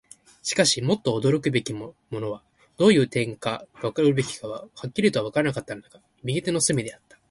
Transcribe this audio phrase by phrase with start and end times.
[0.41, 2.41] しかし、もっと驚くべきものは、
[2.77, 7.19] どういう点が驚くべきかははっきりとはわからなかったのだが、右手の隅であった。